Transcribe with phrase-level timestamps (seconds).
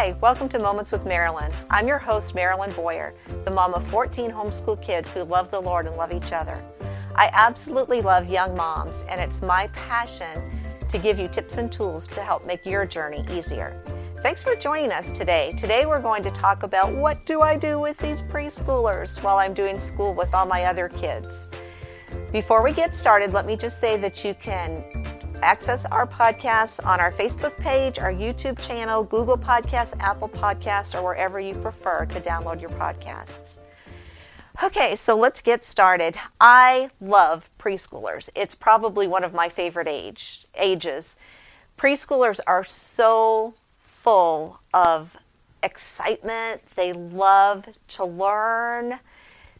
[0.00, 1.52] Hi, welcome to Moments with Marilyn.
[1.68, 3.12] I'm your host, Marilyn Boyer,
[3.44, 6.64] the mom of 14 homeschool kids who love the Lord and love each other.
[7.14, 10.40] I absolutely love young moms, and it's my passion
[10.88, 13.78] to give you tips and tools to help make your journey easier.
[14.22, 15.52] Thanks for joining us today.
[15.58, 19.52] Today we're going to talk about what do I do with these preschoolers while I'm
[19.52, 21.46] doing school with all my other kids.
[22.32, 24.82] Before we get started, let me just say that you can
[25.42, 31.02] access our podcasts on our Facebook page, our YouTube channel, Google Podcasts, Apple Podcasts, or
[31.02, 33.58] wherever you prefer to download your podcasts.
[34.62, 36.16] Okay, so let's get started.
[36.40, 38.28] I love preschoolers.
[38.34, 41.16] It's probably one of my favorite age ages.
[41.78, 45.16] Preschoolers are so full of
[45.62, 46.62] excitement.
[46.74, 49.00] They love to learn.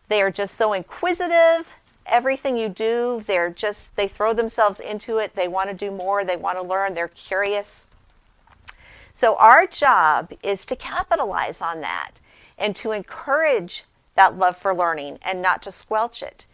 [0.09, 1.68] They are just so inquisitive
[2.10, 5.34] everything you do, they're just, they throw themselves into it.
[5.34, 6.24] They want to do more.
[6.24, 6.95] They want to learn.
[6.95, 7.87] They're curious.
[9.12, 12.12] So, our job is to capitalize on that
[12.56, 13.84] and to encourage
[14.15, 16.46] that love for learning and not to squelch it.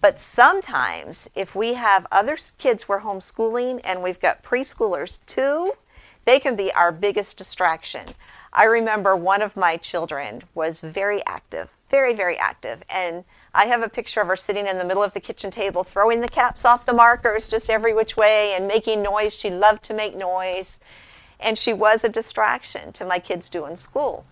[0.00, 5.74] But sometimes, if we have other kids we're homeschooling and we've got preschoolers too,
[6.24, 8.14] they can be our biggest distraction.
[8.52, 12.82] I remember one of my children was very active, very, very active.
[12.88, 15.84] And I have a picture of her sitting in the middle of the kitchen table,
[15.84, 19.34] throwing the caps off the markers just every which way and making noise.
[19.34, 20.80] She loved to make noise.
[21.38, 24.24] And she was a distraction to my kids doing school.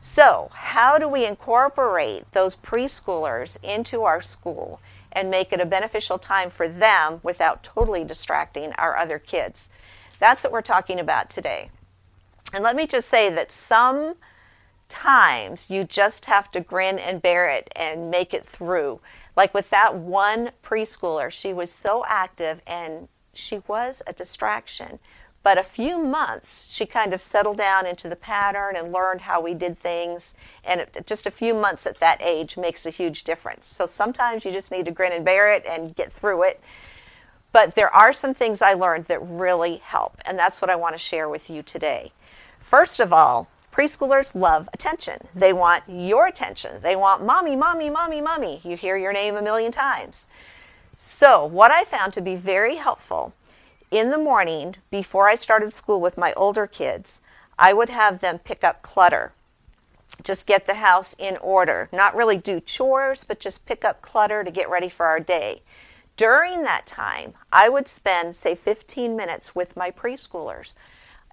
[0.00, 4.80] So, how do we incorporate those preschoolers into our school
[5.10, 9.68] and make it a beneficial time for them without totally distracting our other kids?
[10.20, 11.70] That's what we're talking about today.
[12.52, 14.14] And let me just say that some
[14.88, 19.00] times you just have to grin and bear it and make it through.
[19.36, 24.98] Like with that one preschooler, she was so active and she was a distraction.
[25.42, 29.40] But a few months, she kind of settled down into the pattern and learned how
[29.40, 30.34] we did things.
[30.64, 33.66] And it, just a few months at that age makes a huge difference.
[33.66, 36.60] So sometimes you just need to grin and bear it and get through it.
[37.52, 40.20] But there are some things I learned that really help.
[40.26, 42.12] And that's what I want to share with you today.
[42.58, 45.28] First of all, Preschoolers love attention.
[45.36, 46.80] They want your attention.
[46.82, 48.60] They want mommy, mommy, mommy, mommy.
[48.64, 50.26] You hear your name a million times.
[50.96, 53.34] So, what I found to be very helpful
[53.92, 57.20] in the morning before I started school with my older kids,
[57.56, 59.32] I would have them pick up clutter.
[60.24, 61.88] Just get the house in order.
[61.92, 65.62] Not really do chores, but just pick up clutter to get ready for our day.
[66.16, 70.74] During that time, I would spend, say, 15 minutes with my preschoolers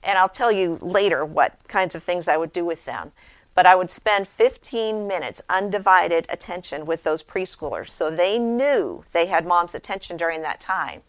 [0.05, 3.11] and I'll tell you later what kinds of things I would do with them.
[3.55, 9.25] But I would spend 15 minutes undivided attention with those preschoolers so they knew they
[9.25, 11.01] had mom's attention during that time.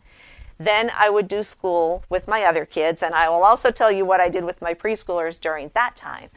[0.58, 4.06] Then I would do school with my other kids, and I will also tell you
[4.06, 6.30] what I did with my preschoolers during that time.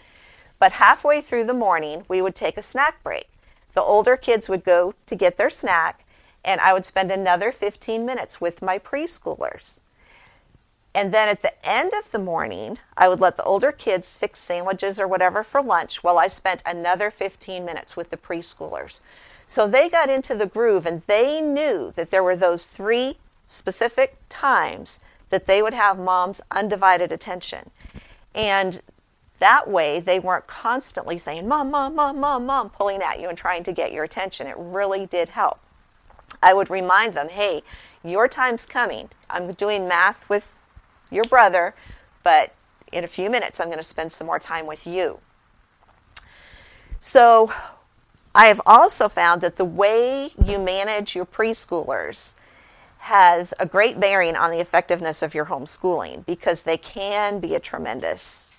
[0.58, 3.30] But halfway through the morning, we would take a snack break.
[3.74, 6.06] The older kids would go to get their snack,
[6.44, 9.80] and I would spend another 15 minutes with my preschoolers.
[11.00, 14.42] And then at the end of the morning, I would let the older kids fix
[14.42, 19.00] sandwiches or whatever for lunch while I spent another 15 minutes with the preschoolers.
[19.48, 23.18] So they got into the groove and they knew that there were those three
[23.48, 25.00] specific times
[25.30, 27.70] that they would have mom's undivided attention.
[28.36, 28.82] And
[29.40, 33.38] that way they weren't constantly saying, Mom, Mom, Mom, Mom, Mom, pulling at you and
[33.38, 34.48] trying to get your attention.
[34.48, 35.62] It really did help.
[36.44, 37.64] I would remind them, hey,
[38.04, 39.12] your time's coming.
[39.30, 40.59] I'm doing math with
[41.10, 41.76] your brother,
[42.24, 42.54] but
[42.92, 45.20] in a few minutes, I'm going to spend some more time with you.
[47.00, 47.54] So,
[48.36, 52.34] I have also found that the way you manage your preschoolers
[53.00, 57.60] has a great bearing on the effectiveness of your homeschooling because they can be a
[57.60, 58.52] tremendous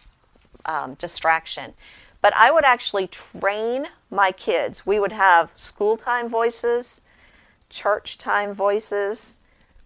[0.65, 1.75] um, distraction.
[2.23, 4.85] But I would actually train my kids.
[4.85, 7.01] We would have school time voices,
[7.69, 9.35] church time voices,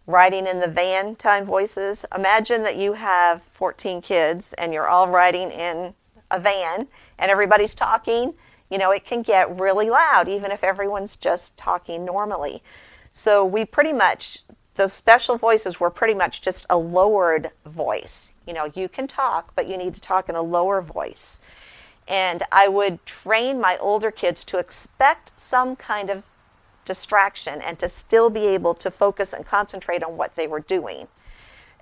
[0.06, 2.04] riding in the van time voices.
[2.14, 5.94] Imagine that you have 14 kids and you're all riding in
[6.30, 6.88] a van
[7.18, 8.34] and everybody's talking.
[8.70, 12.62] You know, it can get really loud even if everyone's just talking normally.
[13.12, 14.40] So we pretty much,
[14.74, 18.30] those special voices were pretty much just a lowered voice.
[18.46, 21.38] You know, you can talk, but you need to talk in a lower voice.
[22.06, 26.24] And I would train my older kids to expect some kind of
[26.84, 31.08] distraction and to still be able to focus and concentrate on what they were doing.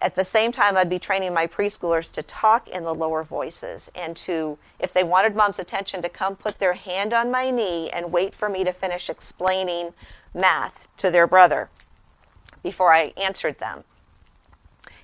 [0.03, 3.89] At the same time, I'd be training my preschoolers to talk in the lower voices
[3.95, 7.89] and to, if they wanted mom's attention, to come put their hand on my knee
[7.89, 9.95] and wait for me to finish explaining
[10.35, 11.71] math to their brother
[12.65, 13.85] before I answered them.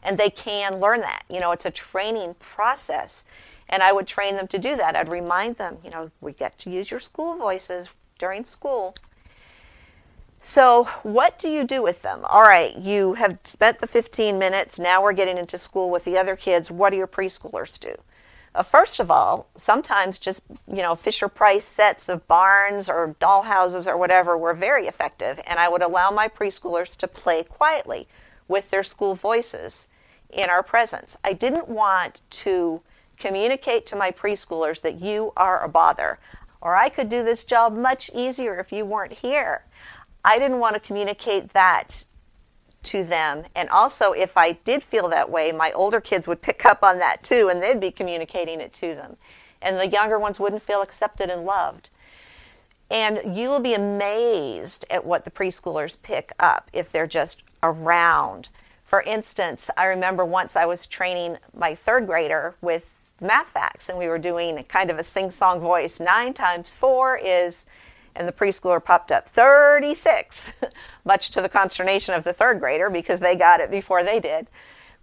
[0.02, 1.22] And they can learn that.
[1.30, 3.22] You know, it's a training process.
[3.68, 4.96] And I would train them to do that.
[4.96, 8.94] I'd remind them, you know, we get to use your school voices during school.
[10.40, 12.20] So, what do you do with them?
[12.24, 14.78] All right, you have spent the 15 minutes.
[14.78, 16.70] Now we're getting into school with the other kids.
[16.70, 17.96] What do your preschoolers do?
[18.54, 23.86] Uh, first of all, sometimes just, you know, Fisher Price sets of barns or dollhouses
[23.86, 28.08] or whatever were very effective, and I would allow my preschoolers to play quietly
[28.46, 29.86] with their school voices
[30.30, 31.16] in our presence.
[31.22, 32.80] I didn't want to
[33.18, 36.18] communicate to my preschoolers that you are a bother,
[36.60, 39.64] or I could do this job much easier if you weren't here.
[40.28, 42.04] I didn't want to communicate that
[42.82, 43.44] to them.
[43.56, 46.98] And also, if I did feel that way, my older kids would pick up on
[46.98, 49.16] that too, and they'd be communicating it to them.
[49.62, 51.88] And the younger ones wouldn't feel accepted and loved.
[52.90, 58.50] And you will be amazed at what the preschoolers pick up if they're just around.
[58.84, 63.96] For instance, I remember once I was training my third grader with math facts, and
[63.96, 65.98] we were doing kind of a sing song voice.
[65.98, 67.64] Nine times four is
[68.18, 70.42] and the preschooler popped up 36,
[71.04, 74.48] much to the consternation of the third grader because they got it before they did.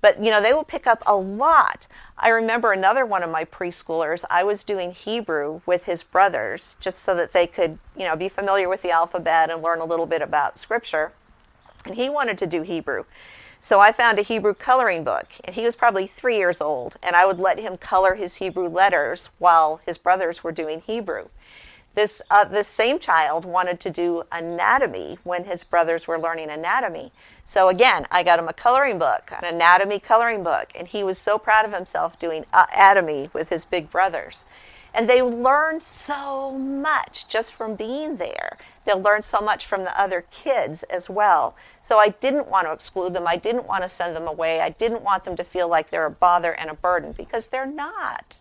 [0.01, 1.87] But you know, they will pick up a lot.
[2.17, 7.03] I remember another one of my preschoolers, I was doing Hebrew with his brothers just
[7.03, 10.05] so that they could, you know, be familiar with the alphabet and learn a little
[10.05, 11.13] bit about scripture.
[11.85, 13.05] And he wanted to do Hebrew.
[13.61, 17.15] So I found a Hebrew coloring book, and he was probably three years old, and
[17.15, 21.29] I would let him color his Hebrew letters while his brothers were doing Hebrew.
[21.95, 27.13] This, uh, this same child wanted to do anatomy when his brothers were learning anatomy.
[27.45, 31.17] So again, I got him a coloring book, an anatomy coloring book, and he was
[31.17, 34.43] so proud of himself doing uh, anatomy with his big brothers.
[34.93, 38.57] And they learned so much just from being there.
[38.85, 41.55] They'll learn so much from the other kids as well.
[41.81, 43.27] So I didn't want to exclude them.
[43.27, 44.61] I didn't want to send them away.
[44.61, 47.65] I didn't want them to feel like they're a bother and a burden because they're
[47.65, 48.39] not.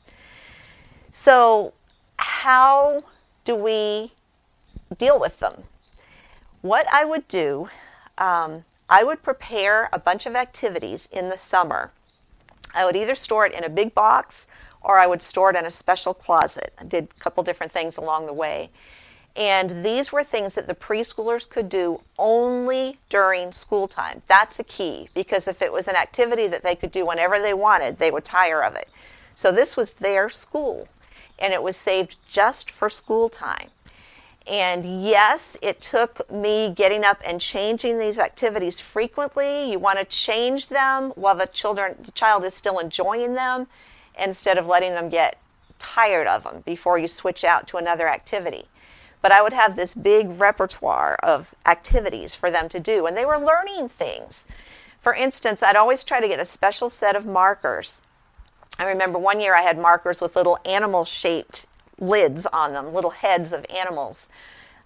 [1.11, 1.73] So,
[2.17, 3.03] how
[3.45, 4.13] do we
[4.97, 5.65] deal with them?
[6.63, 7.69] What I would do,
[8.17, 11.93] um, I would prepare a bunch of activities in the summer.
[12.75, 14.47] I would either store it in a big box
[14.81, 16.73] or I would store it in a special closet.
[16.79, 18.71] I did a couple different things along the way.
[19.37, 24.23] And these were things that the preschoolers could do only during school time.
[24.29, 27.55] That's a key because if it was an activity that they could do whenever they
[27.55, 28.89] wanted, they would tire of it.
[29.35, 30.89] So this was their school
[31.45, 33.69] and it was saved just for school time.
[34.47, 39.71] And yes, it took me getting up and changing these activities frequently.
[39.71, 43.67] You want to change them while the children the child is still enjoying them
[44.19, 45.37] instead of letting them get
[45.79, 48.65] tired of them before you switch out to another activity.
[49.21, 53.27] But I would have this big repertoire of activities for them to do and they
[53.27, 54.47] were learning things.
[54.99, 58.01] For instance, I'd always try to get a special set of markers
[58.79, 61.67] I remember one year I had markers with little animal shaped
[61.99, 64.29] lids on them, little heads of animals,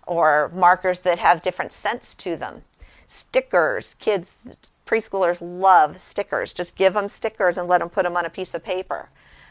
[0.06, 2.62] or markers that have different scents to them.
[3.06, 4.40] Stickers, kids,
[4.86, 6.52] preschoolers love stickers.
[6.52, 9.08] Just give them stickers and let them put them on a piece of paper.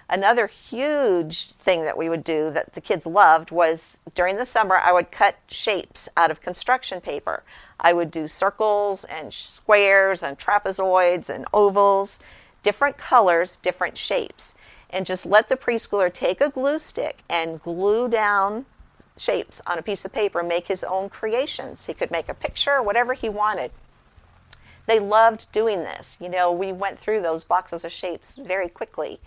[0.09, 4.77] Another huge thing that we would do that the kids loved was during the summer,
[4.77, 7.43] I would cut shapes out of construction paper.
[7.79, 12.19] I would do circles and squares and trapezoids and ovals
[12.63, 14.53] different colors, different shapes.
[14.89, 18.65] And just let the preschooler take a glue stick and glue down
[19.17, 21.87] shapes on a piece of paper, make his own creations.
[21.87, 23.71] He could make a picture, whatever he wanted.
[24.85, 26.17] They loved doing this.
[26.21, 29.19] You know, we went through those boxes of shapes very quickly.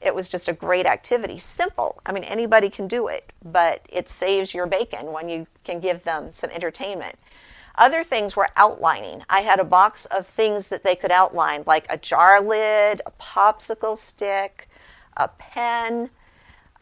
[0.00, 1.38] It was just a great activity.
[1.38, 2.00] Simple.
[2.06, 6.04] I mean, anybody can do it, but it saves your bacon when you can give
[6.04, 7.16] them some entertainment.
[7.76, 9.24] Other things were outlining.
[9.30, 13.10] I had a box of things that they could outline, like a jar lid, a
[13.12, 14.68] popsicle stick,
[15.16, 16.10] a pen.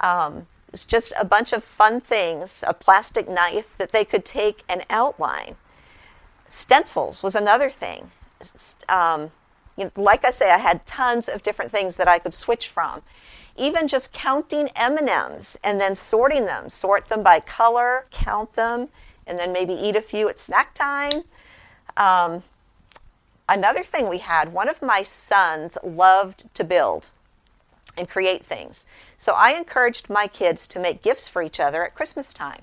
[0.00, 4.62] Um, it's just a bunch of fun things, a plastic knife that they could take
[4.68, 5.56] and outline.
[6.48, 8.10] Stencils was another thing.
[8.88, 9.30] Um,
[9.76, 12.68] you know, like I say, I had tons of different things that I could switch
[12.68, 13.02] from.
[13.56, 18.88] Even just counting M&Ms and then sorting them, sort them by color, count them,
[19.26, 21.24] and then maybe eat a few at snack time.
[21.96, 22.42] Um,
[23.48, 27.10] another thing we had, one of my sons loved to build
[27.96, 28.84] and create things.
[29.18, 32.62] So I encouraged my kids to make gifts for each other at Christmas time.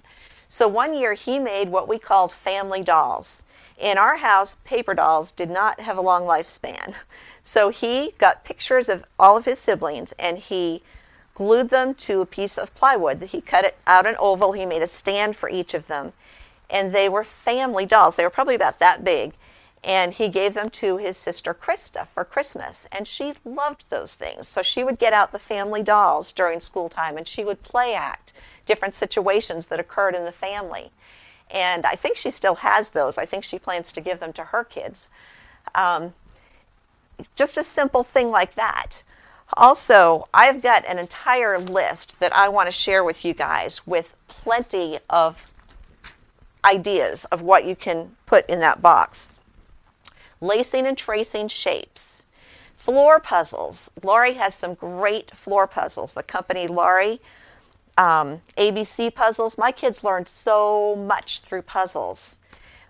[0.50, 3.44] So one year he made what we called family dolls.
[3.78, 6.96] In our house, paper dolls did not have a long lifespan.
[7.44, 10.84] So he got pictures of all of his siblings and he
[11.34, 13.24] glued them to a piece of plywood.
[13.24, 14.52] He cut it out an oval.
[14.52, 16.12] He made a stand for each of them
[16.70, 18.16] and they were family dolls.
[18.16, 19.34] They were probably about that big.
[19.84, 22.88] And he gave them to his sister Krista for Christmas.
[22.92, 24.48] And she loved those things.
[24.48, 27.94] So she would get out the family dolls during school time and she would play
[27.94, 28.34] act
[28.66, 30.92] different situations that occurred in the family.
[31.50, 33.18] And I think she still has those.
[33.18, 35.10] I think she plans to give them to her kids.
[35.74, 36.14] Um,
[37.36, 39.04] just a simple thing like that.
[39.54, 44.14] Also, I've got an entire list that I want to share with you guys with
[44.28, 45.38] plenty of
[46.64, 49.32] ideas of what you can put in that box.
[50.42, 52.24] Lacing and tracing shapes.
[52.76, 53.90] Floor puzzles.
[54.04, 56.14] Lauri has some great floor puzzles.
[56.14, 57.20] The company Lauri
[57.98, 59.58] um, ABC puzzles.
[59.58, 62.38] My kids learned so much through puzzles.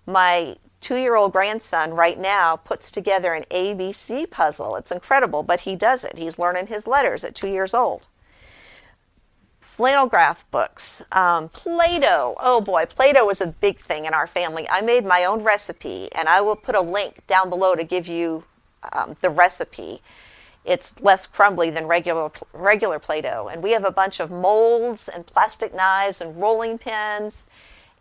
[0.05, 4.75] My two year old grandson right now puts together an ABC puzzle.
[4.75, 6.17] It's incredible, but he does it.
[6.17, 8.07] He's learning his letters at two years old.
[9.77, 12.35] Flannel graph books, um, Play Doh.
[12.39, 14.67] Oh boy, Play Doh was a big thing in our family.
[14.67, 18.07] I made my own recipe, and I will put a link down below to give
[18.07, 18.43] you
[18.91, 20.01] um, the recipe.
[20.65, 25.27] It's less crumbly than regular regular Play-Doh, and we have a bunch of molds and
[25.27, 27.43] plastic knives and rolling pins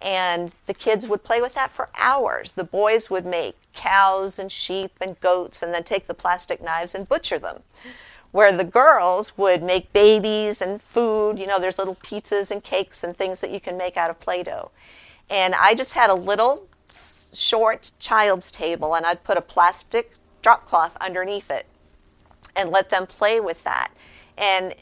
[0.00, 2.52] and the kids would play with that for hours.
[2.52, 6.94] The boys would make cows and sheep and goats and then take the plastic knives
[6.94, 7.62] and butcher them.
[8.36, 13.02] Where the girls would make babies and food, you know, there's little pizzas and cakes
[13.02, 14.72] and things that you can make out of Play Doh.
[15.30, 16.68] And I just had a little
[17.32, 20.12] short child's table and I'd put a plastic
[20.42, 21.64] drop cloth underneath it
[22.54, 23.90] and let them play with that.
[24.36, 24.74] And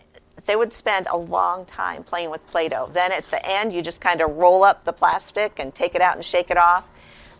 [0.46, 2.90] they would spend a long time playing with Play Doh.
[2.92, 6.00] Then at the end, you just kind of roll up the plastic and take it
[6.00, 6.86] out and shake it off.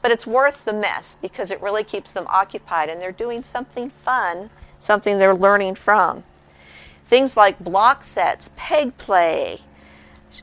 [0.00, 3.90] But it's worth the mess because it really keeps them occupied and they're doing something
[4.04, 4.50] fun,
[4.85, 6.25] something they're learning from.
[7.05, 9.61] Things like block sets, peg play,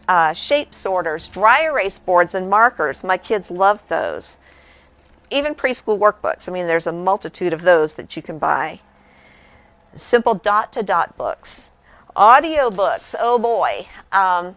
[0.08, 3.04] uh, shape sorters, dry erase boards, and markers.
[3.04, 4.40] My kids love those.
[5.30, 6.48] Even preschool workbooks.
[6.48, 8.82] I mean, there's a multitude of those that you can buy.
[9.96, 11.72] Simple dot to dot books
[12.16, 13.88] Audiobooks, oh boy.
[14.12, 14.56] Um,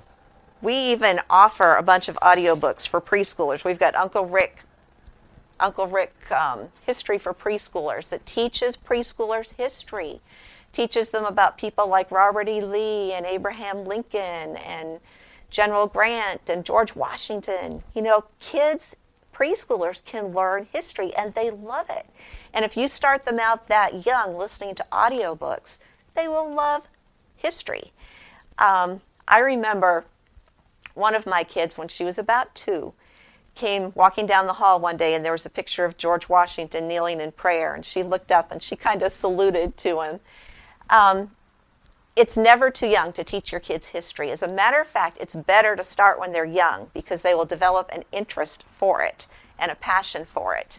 [0.61, 3.65] we even offer a bunch of audiobooks for preschoolers.
[3.65, 4.65] We've got Uncle Rick,
[5.65, 10.21] Uncle Rick um, History for Preschoolers that teaches preschoolers history,
[10.75, 12.61] teaches them about people like Robert E.
[12.61, 15.01] Lee and Abraham Lincoln and
[15.49, 17.83] General Grant and George Washington.
[17.95, 18.95] You know, kids,
[19.35, 22.11] preschoolers can learn history and they love it.
[22.53, 25.79] And if you start them out that young listening to audiobooks,
[26.15, 26.83] they will love
[27.37, 27.95] history.
[28.59, 30.05] Um, I remember
[30.93, 32.93] one of my kids, when she was about two,
[33.55, 36.89] came walking down the hall one day and there was a picture of George Washington
[36.89, 40.21] kneeling in prayer, and she looked up and she kind of saluted to him.
[40.91, 41.31] Um,
[42.17, 44.31] it's never too young to teach your kids history.
[44.31, 47.45] As a matter of fact, it's better to start when they're young because they will
[47.45, 49.27] develop an interest for it
[49.59, 50.79] and a passion for it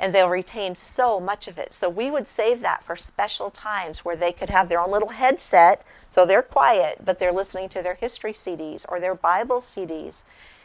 [0.00, 1.74] and they'll retain so much of it.
[1.74, 5.10] So we would save that for special times where they could have their own little
[5.10, 10.22] headset, so they're quiet, but they're listening to their history CDs or their Bible CDs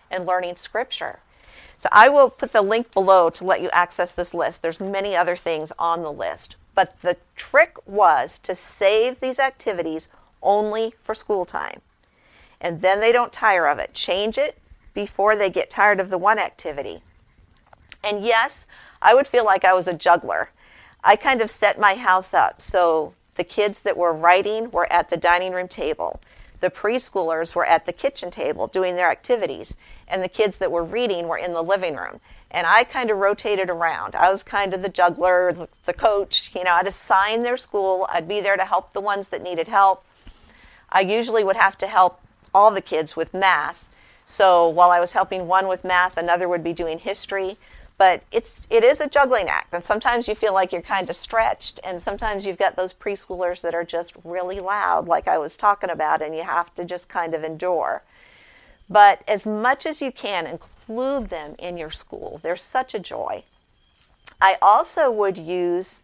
[0.10, 1.20] and learning scripture.
[1.77, 4.62] So I will put the link below to let you access this list.
[4.62, 10.07] There's many other things on the list, but the trick was to save these activities
[10.41, 11.81] only for school time.
[12.62, 13.93] And then they don't tire of it.
[13.93, 14.57] Change it
[14.93, 17.03] before they get tired of the one activity.
[18.03, 18.65] And yes,
[19.01, 20.51] I would feel like I was a juggler.
[21.03, 25.09] I kind of set my house up so the kids that were writing were at
[25.09, 26.19] the dining room table.
[26.65, 29.75] The preschoolers were at the kitchen table doing their activities,
[30.07, 32.22] and the kids that were reading were in the living room.
[32.50, 34.15] And I kind of rotated around.
[34.15, 36.50] I was kind of the juggler, the, coach.
[36.55, 38.07] You know, I'd assign their school.
[38.10, 40.03] I'd be there to help the ones that needed help.
[40.89, 42.19] I usually would have to help
[42.51, 43.88] all the kids with math.
[44.25, 47.60] So while I was helping one with math, another would be doing history
[47.98, 49.74] but it's it is a juggling act.
[49.74, 53.62] And sometimes you feel like you're kind of stretched and sometimes you've got those preschoolers
[53.62, 57.10] that are just really loud like i was talking about and you have to just
[57.10, 58.04] kind of endure.
[58.90, 63.44] But as much as you can include them in your school they're such a joy.
[64.42, 66.04] I also would use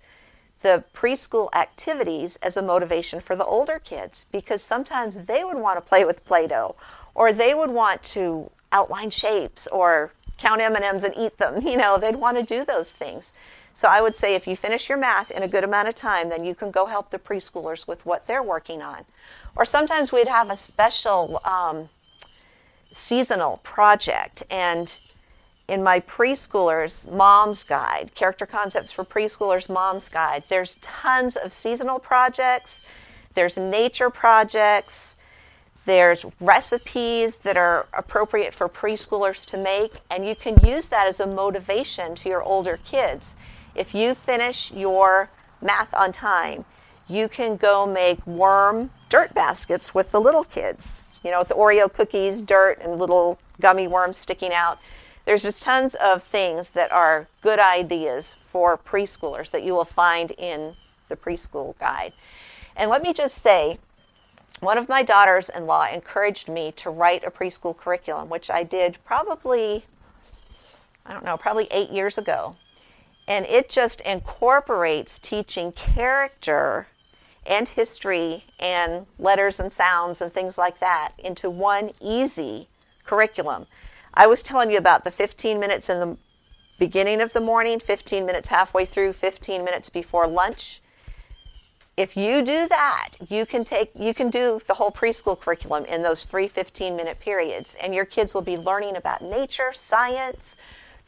[0.62, 5.78] the preschool activities as a motivation for the older kids because sometimes they would want
[5.78, 6.76] to play with play-doh
[7.14, 11.62] or they would want to outline shapes or count M&Ms and eat them.
[11.72, 13.34] You know, they'd want to do those things.
[13.74, 16.30] So I would say if you finish your math in a good amount of time,
[16.30, 19.06] then you can go help the preschoolers with what they're working on.
[19.56, 21.90] Or sometimes we'd have a special um,
[22.92, 24.44] seasonal project.
[24.50, 25.00] And
[25.68, 32.00] in my preschoolers mom's guide, character concepts for preschoolers mom's guide, there's tons of seasonal
[32.00, 32.82] projects.
[33.36, 35.16] There's nature projects.
[35.86, 41.20] There's recipes that are appropriate for preschoolers to make, and you can use that as
[41.20, 43.36] a motivation to your older kids.
[43.74, 45.30] If you finish your
[45.62, 46.66] math on time,
[47.08, 51.00] you can go make worm dirt baskets with the little kids.
[51.24, 54.80] You know, with Oreo cookies, dirt, and little gummy worms sticking out.
[55.26, 60.32] There's just tons of things that are good ideas for preschoolers that you will find
[60.32, 60.76] in
[61.10, 62.14] the preschool guide.
[62.76, 63.78] And let me just say,
[64.60, 68.63] one of my daughters in law encouraged me to write a preschool curriculum, which I
[68.63, 69.86] did probably,
[71.05, 72.58] I don't know, probably eight years ago.
[73.27, 76.88] And it just incorporates teaching character
[77.46, 82.67] and history and letters and sounds and things like that into one easy
[83.03, 83.65] curriculum.
[84.13, 86.17] I was telling you about the 15 minutes in the
[86.77, 90.81] beginning of the morning, 15 minutes halfway through, 15 minutes before lunch
[91.98, 96.04] if you do that, you can take you can do the whole preschool curriculum in
[96.04, 100.56] those three 15 minute periods and your kids will be learning about nature, science,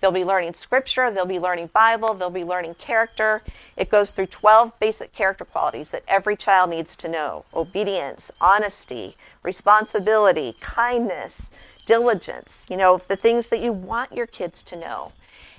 [0.02, 3.42] they'll be learning scripture, they'll be learning Bible, they'll be learning character.
[3.78, 7.46] It goes through 12 basic character qualities that every child needs to know.
[7.54, 11.50] Obedience, honesty, responsibility, kindness,
[11.86, 15.14] diligence, you know, the things that you want your kids to know.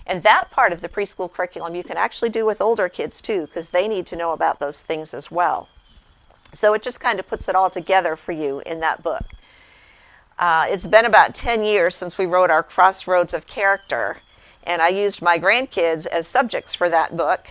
[0.06, 3.46] And that part of the preschool curriculum you can actually do with older kids too,
[3.46, 5.68] because they need to know about those things as well.
[6.52, 9.24] So it just kind of puts it all together for you in that book.
[10.38, 14.18] Uh, it's been about 10 years since we wrote our Crossroads of Character,
[14.62, 17.48] and I used my grandkids as subjects for that book.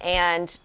[0.00, 0.58] And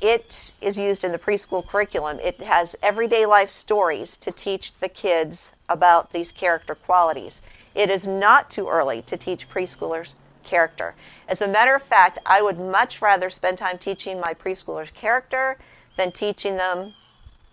[0.00, 2.18] it is used in the preschool curriculum.
[2.18, 7.40] It has everyday life stories to teach the kids about these character qualities.
[7.72, 10.94] It is not too early to teach preschoolers character.
[11.28, 15.58] As a matter of fact, I would much rather spend time teaching my preschoolers character
[15.96, 16.94] than teaching them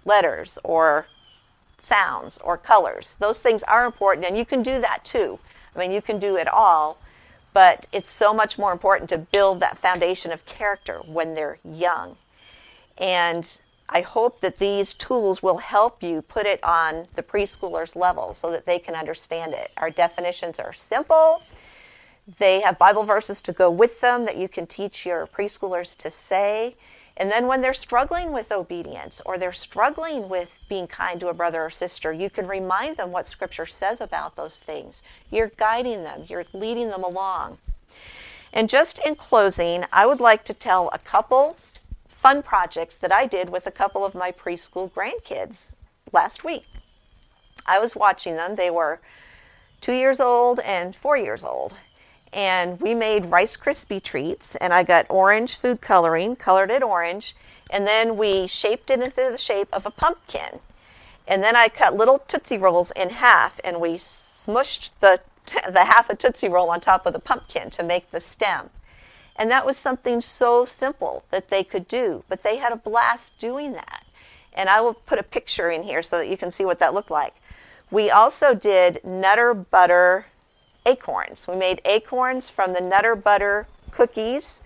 [0.05, 1.07] letters or
[1.77, 3.15] sounds or colors.
[3.19, 5.39] Those things are important, and you can do that too.
[5.75, 6.97] I mean, you can do it all,
[7.53, 12.17] but it's so much more important to build that foundation of character when they're young.
[12.97, 18.33] And I hope that these tools will help you put it on the preschooler's level
[18.33, 19.71] so that they can understand it.
[19.77, 21.41] Our definitions are simple
[22.37, 26.11] they have Bible verses to go with them that you can teach your preschoolers to
[26.11, 26.75] say.
[27.17, 31.33] And then when they're struggling with obedience or they're struggling with being kind to a
[31.33, 35.01] brother or sister, you can remind them what Scripture says about those things.
[35.31, 37.57] You're guiding them, you're leading them along.
[38.53, 41.57] And just in closing, I would like to tell a couple
[42.07, 45.73] fun projects that I did with a couple of my preschool grandkids
[46.11, 46.65] last week.
[47.65, 48.55] I was watching them.
[48.55, 48.99] They were
[49.81, 51.75] two years old and four years old
[52.31, 57.35] and we made Rice Krispie treats, and I got orange food coloring, colored it orange,
[57.69, 60.59] and then we shaped it into the shape of a pumpkin.
[61.27, 65.21] And then I cut little Tootsie Rolls in half, and we smushed the,
[65.71, 68.69] the half a Tootsie Roll on top of the pumpkin to make the stem.
[69.35, 73.37] And that was something so simple that they could do, but they had a blast
[73.37, 74.05] doing that.
[74.51, 76.93] And I will put a picture in here so that you can see what that
[76.93, 77.35] looked like.
[77.91, 80.25] We also did Nutter Butter
[80.89, 81.47] acorns.
[81.47, 84.61] We made acorns from the Nutter Butter cookies,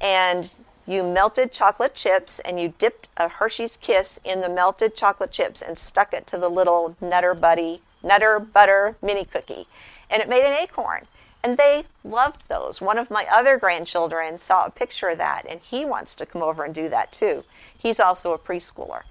[0.00, 0.54] and
[0.86, 5.62] you melted chocolate chips and you dipped a Hershey's Kiss in the melted chocolate chips
[5.62, 9.68] and stuck it to the little Nutter Buddy, Nutter Butter mini cookie.
[10.10, 11.06] And it made an acorn.
[11.44, 12.80] And they loved those.
[12.80, 16.42] One of my other grandchildren saw a picture of that, and he wants to come
[16.42, 17.44] over and do that too.
[17.76, 19.02] He's also a preschooler.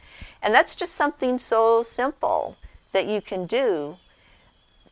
[0.41, 2.57] And that's just something so simple
[2.91, 3.97] that you can do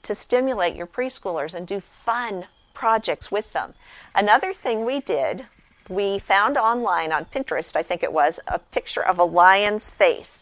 [0.07, 3.73] to stimulate your preschoolers and do fun projects with them.
[4.15, 5.45] Another thing we did,
[5.89, 10.39] we found online on Pinterest, I think it was, a picture of a lion's face.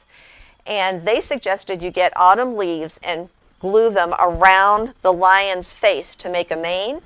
[0.66, 6.30] And they suggested you get autumn leaves and glue them around the lion's face to
[6.30, 7.02] make a mane.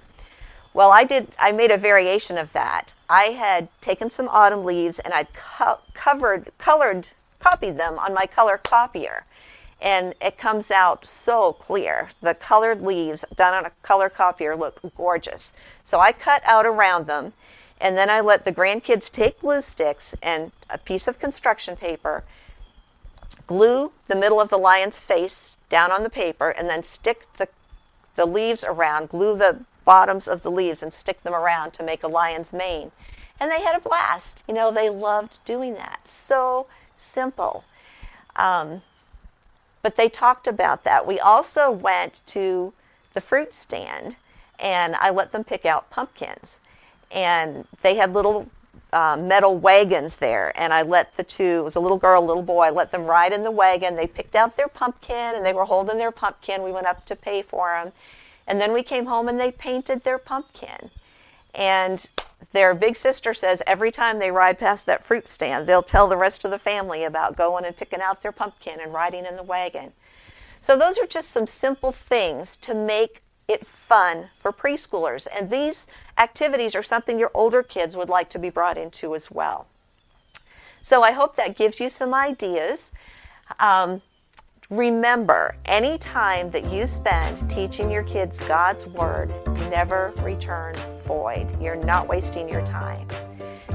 [0.73, 1.29] Well, I did.
[1.39, 2.93] I made a variation of that.
[3.09, 8.25] I had taken some autumn leaves and I'd co- covered, colored, copied them on my
[8.25, 9.25] color copier
[9.81, 12.09] and it comes out so clear.
[12.21, 15.53] The colored leaves done on a color copier look gorgeous.
[15.83, 17.33] So I cut out around them,
[17.79, 22.23] and then I let the grandkids take glue sticks and a piece of construction paper,
[23.47, 27.47] glue the middle of the lion's face down on the paper, and then stick the,
[28.15, 32.03] the leaves around, glue the bottoms of the leaves and stick them around to make
[32.03, 32.91] a lion's mane.
[33.39, 34.43] And they had a blast.
[34.47, 36.01] You know, they loved doing that.
[36.07, 37.63] So simple.
[38.35, 38.83] Um,
[39.81, 41.07] but they talked about that.
[41.07, 42.73] We also went to
[43.13, 44.15] the fruit stand
[44.59, 46.59] and I let them pick out pumpkins.
[47.11, 48.47] And they had little
[48.91, 50.51] uh, metal wagons there.
[50.59, 52.91] And I let the two, it was a little girl, a little boy, I let
[52.91, 53.95] them ride in the wagon.
[53.95, 56.63] They picked out their pumpkin and they were holding their pumpkin.
[56.63, 57.93] We went up to pay for them.
[58.45, 60.89] And then we came home and they painted their pumpkin.
[61.53, 62.09] And
[62.51, 66.17] their big sister says every time they ride past that fruit stand, they'll tell the
[66.17, 69.43] rest of the family about going and picking out their pumpkin and riding in the
[69.43, 69.93] wagon.
[70.61, 75.27] So, those are just some simple things to make it fun for preschoolers.
[75.33, 79.31] And these activities are something your older kids would like to be brought into as
[79.31, 79.67] well.
[80.81, 82.91] So, I hope that gives you some ideas.
[83.59, 84.01] Um,
[84.69, 89.33] remember, any time that you spend teaching your kids God's Word
[89.69, 91.47] never returns void.
[91.61, 93.07] You're not wasting your time.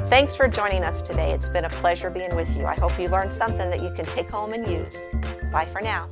[0.08, 1.32] Thanks for joining us today.
[1.32, 2.66] It's been a pleasure being with you.
[2.66, 4.96] I hope you learned something that you can take home and use.
[5.50, 6.08] Bye for now.